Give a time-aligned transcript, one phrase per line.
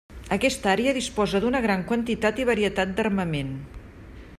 [0.35, 3.55] Aquesta àrea disposa d'una gran quantitat i varietat d'armament.